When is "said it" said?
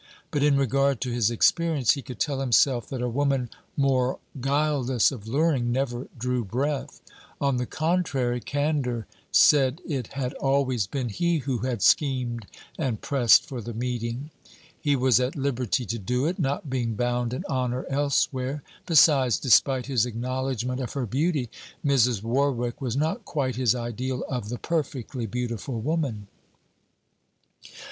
9.31-10.13